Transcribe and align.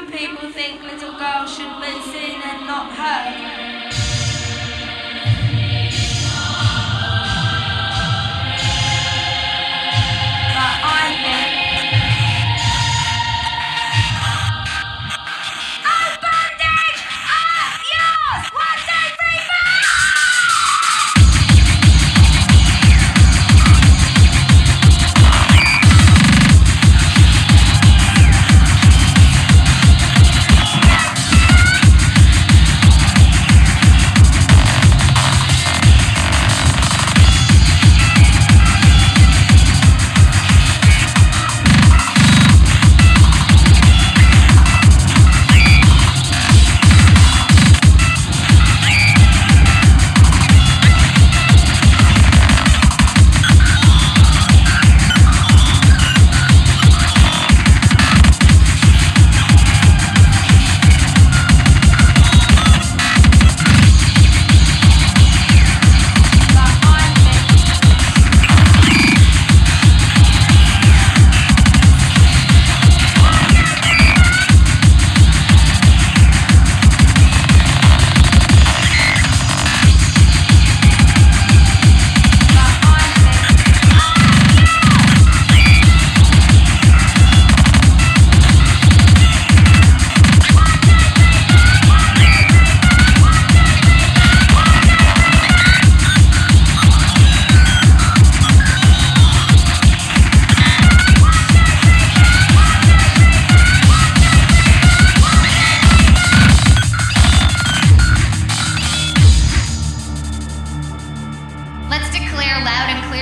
Some 0.00 0.10
people 0.10 0.50
think 0.52 0.82
little 0.82 1.12
girls 1.12 1.54
should 1.54 1.76
listen 1.78 2.40
and 2.42 2.66
not 2.66 2.90
hurt. 2.92 3.89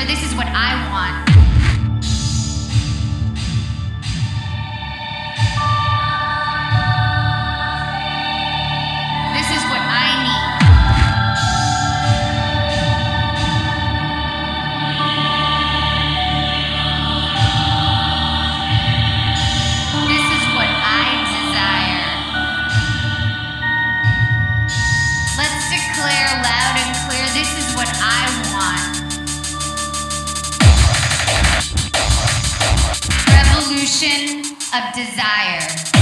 This 0.06 0.22
is 0.22 0.34
what 0.34 0.46
I 0.46 0.88
want. 0.90 1.27
of 34.00 34.94
desire. 34.94 35.97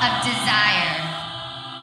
of 0.00 0.24
desire. 0.24 0.69